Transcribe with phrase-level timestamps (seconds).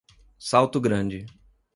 [0.39, 1.27] Salto Grande